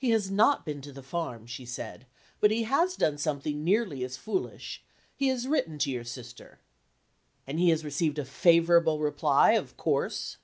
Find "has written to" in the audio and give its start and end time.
5.28-5.90